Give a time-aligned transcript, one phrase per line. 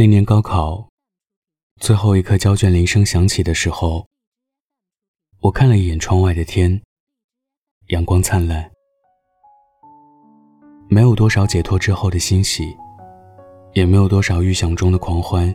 [0.00, 0.88] 那年高考
[1.78, 4.06] 最后一刻交卷铃声响起的时候，
[5.40, 6.80] 我看了一眼窗外的天，
[7.88, 8.70] 阳光灿烂，
[10.88, 12.74] 没有多少解脱之后的欣喜，
[13.74, 15.54] 也没有多少预想中的狂欢。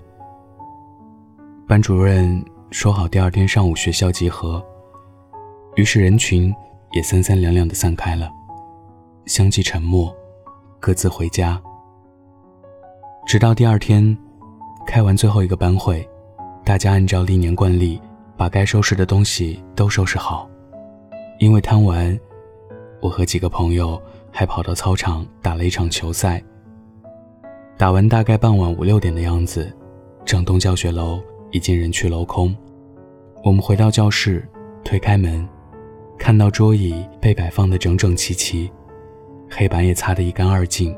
[1.67, 2.39] 班主任
[2.69, 4.63] 说好第二天上午学校集合，
[5.75, 6.53] 于是人群
[6.91, 8.31] 也三三两两的散开了，
[9.25, 10.15] 相继沉默，
[10.79, 11.59] 各自回家。
[13.25, 14.15] 直到第二天。
[14.85, 16.07] 开完最后一个班会，
[16.63, 17.99] 大家按照历年惯例，
[18.37, 20.49] 把该收拾的东西都收拾好。
[21.39, 22.17] 因为贪玩，
[23.01, 26.41] 我和几个朋友还跑到操场打了一场球赛。
[27.77, 29.69] 打完大概傍晚五六点的样子，
[30.23, 31.19] 整栋教学楼
[31.51, 32.55] 已经人去楼空。
[33.43, 34.47] 我们回到教室，
[34.83, 35.45] 推开门，
[36.17, 38.71] 看到桌椅被摆放得整整齐齐，
[39.49, 40.95] 黑板也擦得一干二净，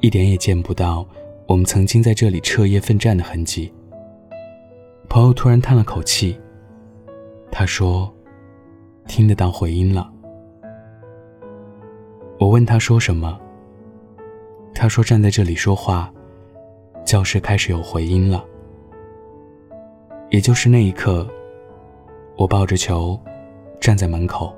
[0.00, 1.06] 一点也见不到。
[1.48, 3.72] 我们曾经在这里彻夜奋战的痕迹。
[5.08, 6.38] 朋友突然叹了口气，
[7.50, 8.14] 他说
[9.08, 10.12] ：“听得到回音了。”
[12.38, 13.40] 我问他说什么，
[14.74, 16.12] 他说：“站在这里说话，
[17.02, 18.44] 教室开始有回音了。”
[20.28, 21.26] 也就是那一刻，
[22.36, 23.18] 我抱着球，
[23.80, 24.54] 站在门口，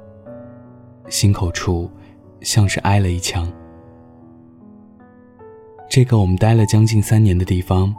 [1.08, 1.88] 心口处
[2.40, 3.48] 像是挨了一枪。
[5.90, 7.92] 这个我们待了将近三年的地方，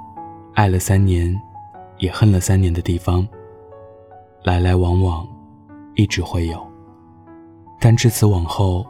[0.53, 1.37] 爱了三年，
[1.97, 3.27] 也恨了三年的地方，
[4.45, 5.27] 来来往往，
[5.95, 6.65] 一直会有。
[7.81, 8.87] 但至此往后，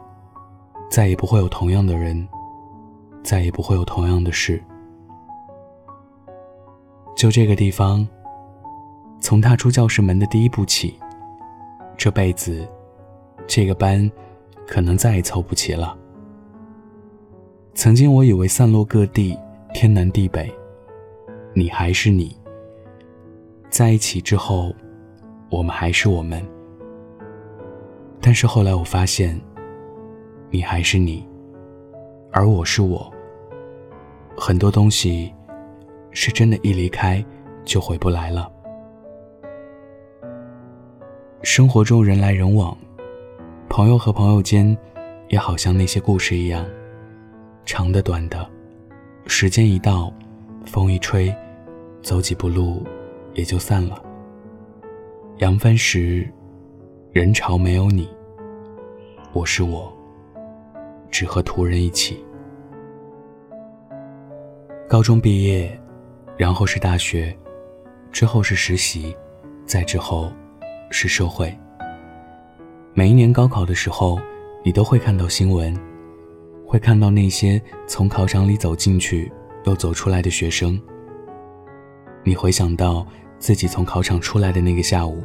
[0.88, 2.28] 再也不会有同样的人，
[3.24, 4.62] 再也不会有同样的事。
[7.16, 8.06] 就这个地方，
[9.18, 10.96] 从踏出教室门的第一步起，
[11.96, 12.64] 这辈子，
[13.48, 14.08] 这个班，
[14.64, 15.98] 可能再也凑不齐了。
[17.74, 19.36] 曾经我以为散落各地，
[19.72, 20.52] 天南地北，
[21.54, 22.36] 你还是你。
[23.70, 24.74] 在一起之后，
[25.48, 26.44] 我们还是我们。
[28.20, 29.40] 但是后来我发现，
[30.50, 31.26] 你还是你，
[32.30, 33.10] 而我是我。
[34.36, 35.32] 很多东西，
[36.10, 37.24] 是真的，一离开
[37.64, 38.52] 就回不来了。
[41.42, 42.76] 生活中人来人往，
[43.70, 44.76] 朋友和朋友间，
[45.28, 46.64] 也好像那些故事一样。
[47.64, 48.48] 长的、短的，
[49.26, 50.12] 时间一到，
[50.66, 51.34] 风一吹，
[52.02, 52.84] 走几步路，
[53.34, 54.02] 也就散了。
[55.38, 56.28] 扬帆时，
[57.12, 58.08] 人潮没有你，
[59.32, 59.92] 我是我，
[61.10, 62.22] 只和途人一起。
[64.88, 65.80] 高中毕业，
[66.36, 67.34] 然后是大学，
[68.10, 69.16] 之后是实习，
[69.64, 70.30] 再之后
[70.90, 71.56] 是社会。
[72.92, 74.20] 每一年高考的时候，
[74.64, 75.74] 你都会看到新闻。
[76.72, 79.30] 会看到那些从考场里走进去
[79.66, 80.80] 又走出来的学生。
[82.24, 83.06] 你回想到
[83.38, 85.22] 自己从考场出来的那个下午，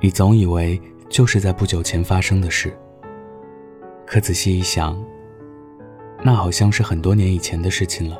[0.00, 2.76] 你总以为就是在不久前发生的事。
[4.04, 5.00] 可仔细一想，
[6.24, 8.18] 那好像是很多年以前的事情了。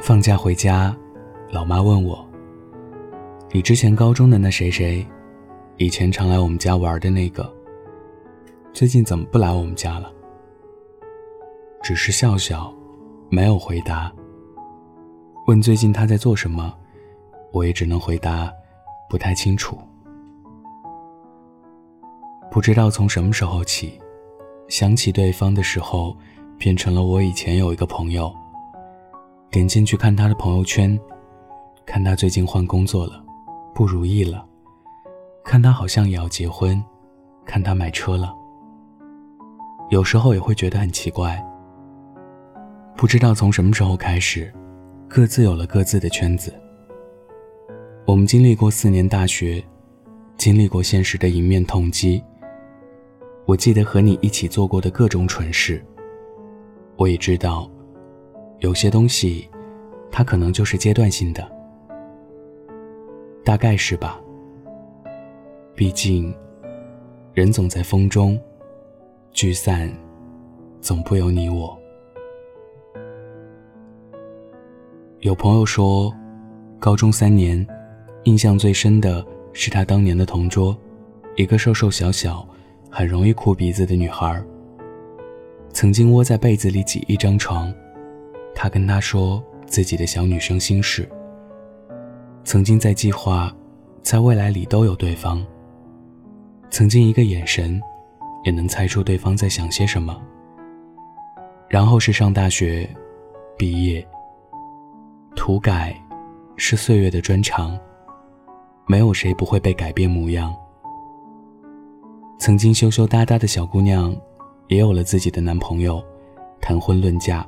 [0.00, 0.92] 放假回家，
[1.52, 2.28] 老妈问我
[3.52, 5.06] ：“你之前高中的那谁谁，
[5.76, 7.48] 以前常来我们家玩的那个。”
[8.74, 10.10] 最近怎么不来我们家了？
[11.82, 12.72] 只是笑笑，
[13.28, 14.10] 没有回答。
[15.46, 16.72] 问最近他在做什么，
[17.52, 18.50] 我也只能回答
[19.10, 19.76] 不太清楚。
[22.50, 24.00] 不知道从什么时候起，
[24.68, 26.16] 想起对方的时候，
[26.56, 28.34] 变成了我以前有一个朋友。
[29.50, 30.98] 点进去看他的朋友圈，
[31.84, 33.22] 看他最近换工作了，
[33.74, 34.42] 不如意了；
[35.44, 36.82] 看他好像也要结婚，
[37.44, 38.34] 看他买车了。
[39.92, 41.38] 有时候也会觉得很奇怪，
[42.96, 44.50] 不知道从什么时候开始，
[45.06, 46.50] 各自有了各自的圈子。
[48.06, 49.62] 我们经历过四年大学，
[50.38, 52.24] 经历过现实的迎面痛击。
[53.44, 55.84] 我记得和你一起做过的各种蠢事。
[56.96, 57.70] 我也知道，
[58.60, 59.46] 有些东西，
[60.10, 61.46] 它可能就是阶段性的，
[63.44, 64.18] 大概是吧。
[65.74, 66.34] 毕竟，
[67.34, 68.40] 人总在风中。
[69.32, 69.90] 聚散，
[70.82, 71.76] 总不由你我。
[75.20, 76.14] 有朋友说，
[76.78, 77.66] 高中三年，
[78.24, 79.24] 印象最深的
[79.54, 80.76] 是他当年的同桌，
[81.34, 82.46] 一个瘦瘦小小、
[82.90, 84.40] 很容易哭鼻子的女孩。
[85.70, 87.72] 曾经窝在被子里挤一张床，
[88.54, 91.08] 他跟她说自己的小女生心事。
[92.44, 93.50] 曾经在计划，
[94.02, 95.44] 在未来里都有对方。
[96.70, 97.80] 曾经一个眼神。
[98.44, 100.20] 也能猜出对方在想些什么。
[101.68, 102.88] 然后是上大学，
[103.56, 104.06] 毕业。
[105.34, 105.96] 涂改，
[106.56, 107.78] 是岁月的专长。
[108.86, 110.54] 没有谁不会被改变模样。
[112.38, 114.14] 曾经羞羞答答的小姑娘，
[114.68, 116.02] 也有了自己的男朋友，
[116.60, 117.46] 谈婚论嫁。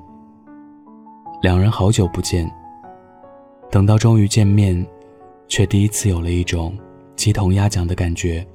[1.43, 2.51] 两人好久不见，
[3.71, 4.87] 等到终于见面，
[5.49, 6.75] 却第一次有了一种
[7.17, 8.47] 鸡同鸭讲的感觉。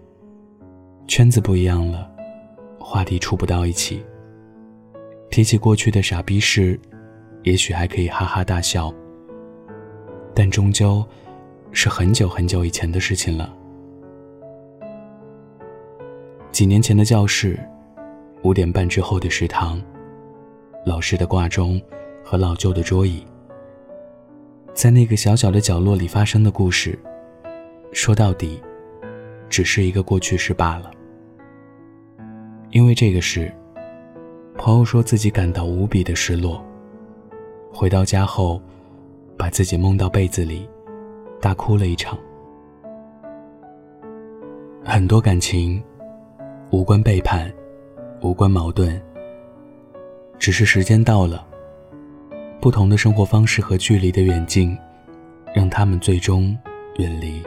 [1.05, 2.08] 圈子不一样了，
[2.89, 4.03] 话题处不到一起。
[5.29, 6.79] 提起过去的傻逼事，
[7.43, 8.91] 也许还可以哈哈大笑，
[10.33, 11.05] 但终究
[11.71, 13.55] 是很久很久以前的事情了。
[16.51, 17.59] 几年前的教室，
[18.41, 19.79] 五点半之后的食堂，
[20.83, 21.79] 老师的挂钟
[22.23, 23.23] 和老旧的桌椅，
[24.73, 26.97] 在那个小小的角落里发生的故事，
[27.91, 28.59] 说到底，
[29.47, 30.89] 只是一个过去式罢了。
[32.71, 33.51] 因为这个事，
[34.55, 36.63] 朋友说自己感到无比的失落。
[37.73, 38.61] 回到家后，
[39.35, 40.69] 把自己蒙到被子里，
[41.41, 42.15] 大哭了一场。
[44.83, 45.81] 很多感情，
[46.69, 47.51] 无关背叛，
[48.21, 49.01] 无关矛盾，
[50.37, 51.43] 只是时间到了，
[52.61, 54.77] 不同的生活方式和距离的远近，
[55.55, 56.55] 让他们最终
[56.97, 57.41] 远离。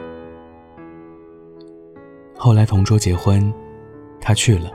[2.35, 3.53] 后来同桌结婚，
[4.19, 4.69] 他去了。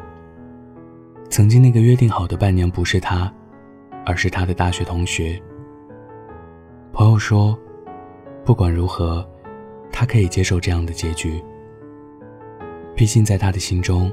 [1.30, 3.32] 曾经那个约定好的伴娘不是他，
[4.04, 5.40] 而是他的大学同学。
[6.92, 7.56] 朋友说，
[8.44, 9.28] 不管如何，
[9.92, 11.42] 他可以接受这样的结局。
[12.96, 14.12] 毕竟在他的心中，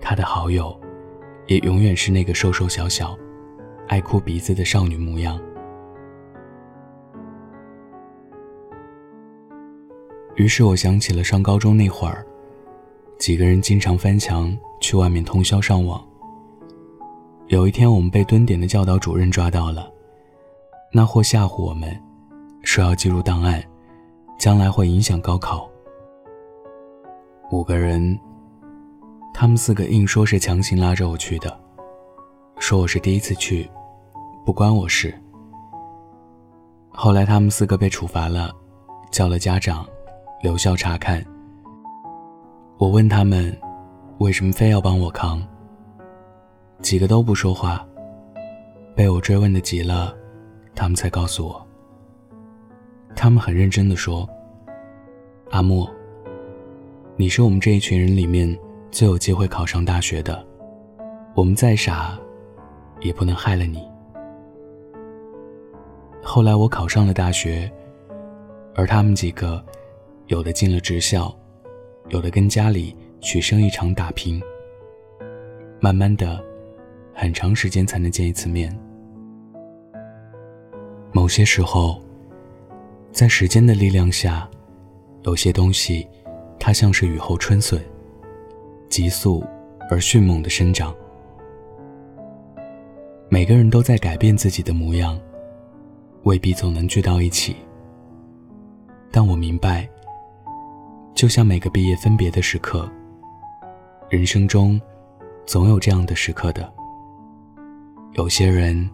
[0.00, 0.78] 他的好友，
[1.46, 3.16] 也永远是那个瘦瘦小小、
[3.88, 5.40] 爱哭鼻子的少女模样。
[10.34, 12.26] 于是我想起了上高中那会儿，
[13.18, 16.04] 几个人经常翻墙去外面通宵上网。
[17.54, 19.88] 有一天，我们被蹲点的教导主任抓到了，
[20.90, 21.96] 那货吓唬我们，
[22.64, 23.62] 说要记录档案，
[24.36, 25.70] 将来会影响高考。
[27.52, 28.18] 五个人，
[29.32, 31.56] 他们四个硬说是强行拉着我去的，
[32.58, 33.70] 说我是第一次去，
[34.44, 35.14] 不关我事。
[36.90, 38.52] 后来他们四个被处罚了，
[39.12, 39.86] 叫了家长，
[40.42, 41.24] 留校查看。
[42.78, 43.56] 我问他们，
[44.18, 45.40] 为什么非要帮我扛？
[46.82, 47.86] 几个都不说话，
[48.94, 50.14] 被我追问的急了，
[50.74, 51.66] 他们才告诉我。
[53.16, 54.28] 他们很认真的说
[55.50, 55.90] ：“阿莫，
[57.16, 58.58] 你是我们这一群人里面
[58.90, 60.44] 最有机会考上大学的，
[61.34, 62.18] 我们再傻，
[63.00, 63.82] 也不能害了你。”
[66.22, 67.70] 后来我考上了大学，
[68.74, 69.64] 而他们几个，
[70.26, 71.34] 有的进了职校，
[72.08, 74.42] 有的跟家里去生意场打拼，
[75.80, 76.44] 慢慢的。
[77.14, 78.76] 很长时间才能见一次面。
[81.12, 82.02] 某些时候，
[83.12, 84.48] 在时间的力量下，
[85.22, 86.06] 有些东西，
[86.58, 87.80] 它像是雨后春笋，
[88.88, 89.44] 急速
[89.88, 90.92] 而迅猛的生长。
[93.28, 95.18] 每个人都在改变自己的模样，
[96.24, 97.54] 未必总能聚到一起。
[99.12, 99.88] 但我明白，
[101.14, 102.90] 就像每个毕业分别的时刻，
[104.10, 104.80] 人生中，
[105.46, 106.72] 总有这样的时刻的。
[108.14, 108.88] 有些人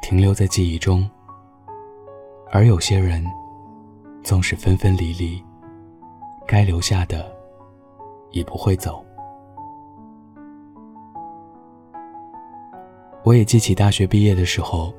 [0.00, 1.08] 停留在记忆中，
[2.52, 3.24] 而有些人
[4.22, 5.42] 纵使分分离离，
[6.46, 7.28] 该留下的
[8.30, 9.04] 也不会走。
[13.24, 14.94] 我也记起大学毕业的时候，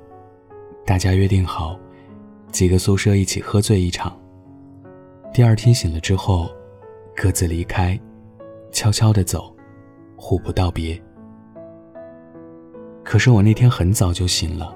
[0.86, 1.80] 大家约定好
[2.52, 4.14] 几个宿舍一起喝醉一场，
[5.34, 6.50] 第二天醒了之后
[7.16, 7.98] 各自离开，
[8.74, 9.56] 悄悄的走，
[10.18, 11.02] 互不道别。
[13.04, 14.74] 可是我那天很早就醒了，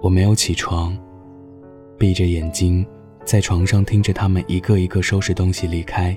[0.00, 0.96] 我没有起床，
[1.98, 2.86] 闭着眼睛
[3.24, 6.16] 在床上听着他们一个一个收拾东西离开。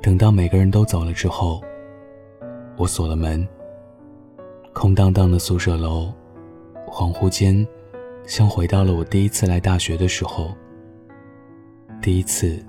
[0.00, 1.60] 等到每个人都走了之后，
[2.76, 3.46] 我锁了门。
[4.72, 6.12] 空荡荡的宿舍楼，
[6.86, 7.66] 恍惚间，
[8.26, 10.54] 像回到了我第一次来大学的时候。
[12.00, 12.64] 第一次，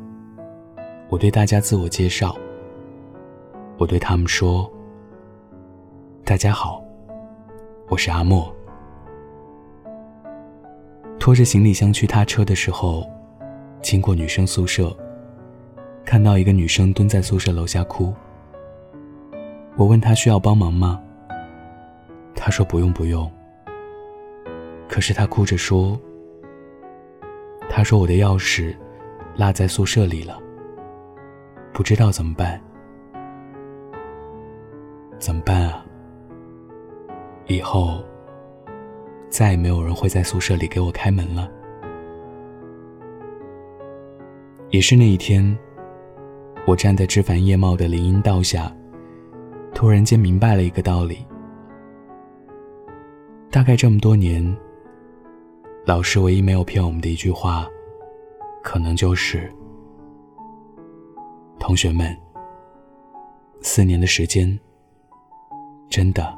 [1.10, 2.36] 我对大家自我介绍，
[3.78, 4.72] 我对他们说。
[6.28, 6.84] 大家好，
[7.88, 8.54] 我是阿莫。
[11.18, 13.10] 拖着行李箱去他车的时候，
[13.82, 14.94] 经过女生宿舍，
[16.04, 18.14] 看到一个女生蹲在宿舍楼下哭。
[19.78, 21.02] 我问她需要帮忙吗？
[22.36, 23.32] 她说不用不用。
[24.90, 25.98] 可是她哭着说
[27.72, 28.76] ：“她说我的钥匙
[29.38, 30.38] 落在宿舍里了，
[31.72, 32.62] 不知道怎么办，
[35.20, 35.86] 怎么办啊？”
[37.48, 38.04] 以后
[39.30, 41.50] 再也没有人会在宿舍里给我开门了。
[44.70, 45.58] 也是那一天，
[46.66, 48.70] 我站在枝繁叶茂的林荫道下，
[49.74, 51.26] 突然间明白了一个道理：
[53.50, 54.56] 大概这么多年，
[55.86, 57.66] 老师唯一没有骗我们的一句话，
[58.62, 59.50] 可能就是
[61.58, 62.14] “同学们，
[63.62, 64.60] 四年的时间
[65.90, 66.37] 真的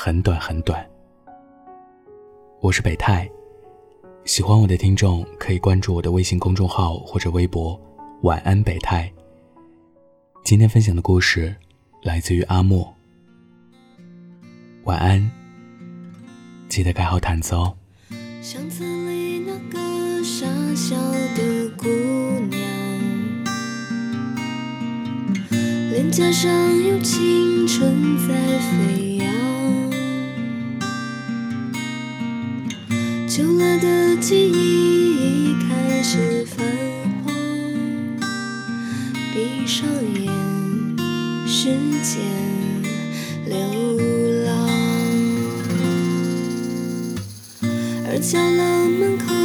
[0.00, 0.88] 很短很短。”
[2.62, 3.28] 我是北泰。
[4.24, 7.78] 喜欢我的听众可以关注我的微信公众号或者微博
[8.22, 9.12] “晚安北太”。
[10.44, 11.52] 今天分享的故事
[12.04, 12.94] 来自于阿莫。
[14.84, 15.28] 晚安，
[16.68, 17.74] 记得盖好毯子哦。
[18.40, 20.96] 相册里那个傻笑
[21.34, 21.88] 的姑
[22.46, 22.60] 娘，
[25.90, 26.48] 脸颊上
[26.84, 29.17] 有青春在飞
[33.38, 36.60] 旧了的记忆已开始泛
[37.24, 37.32] 黄，
[39.32, 40.26] 闭上眼，
[41.46, 41.68] 时
[42.02, 42.18] 间
[43.46, 43.54] 流
[44.44, 44.68] 浪。
[48.08, 49.37] 而角落门口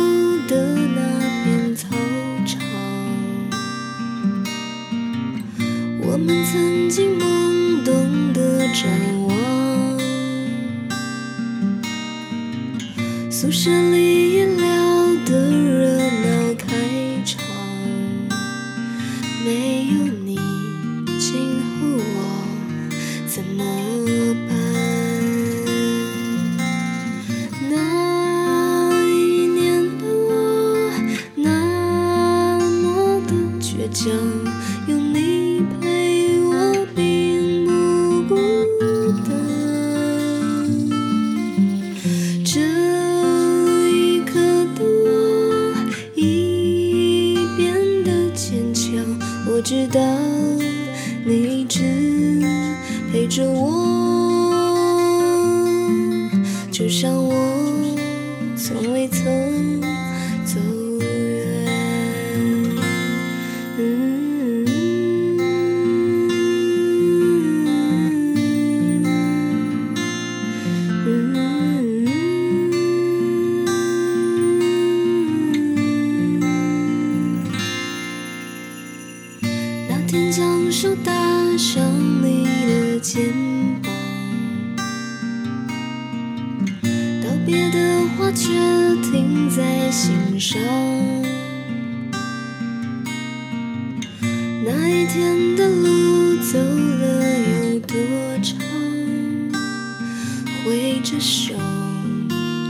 [101.13, 101.53] 着手，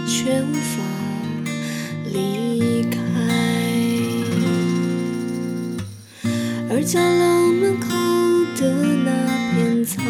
[0.06, 0.84] 却无法
[2.12, 3.00] 离开。
[6.70, 7.88] 而角落门口
[8.60, 8.70] 的
[9.06, 9.10] 那
[9.56, 10.02] 片操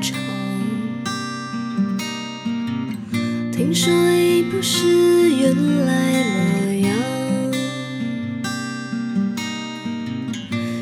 [0.00, 0.16] 场，
[3.50, 5.52] 听说已不是原
[5.84, 5.90] 来
[6.22, 6.88] 模样。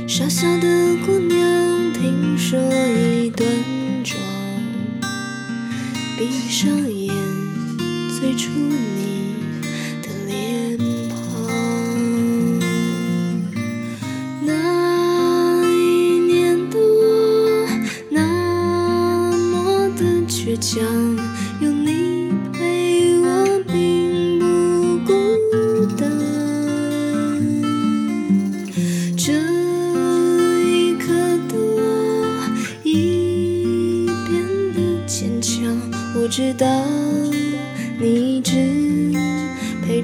[0.06, 2.58] 傻笑的姑娘，听说
[2.98, 3.48] 已端
[4.04, 4.20] 庄。
[6.18, 6.97] 闭上眼，
[8.38, 8.87] 最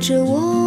[0.05, 0.64] 着我，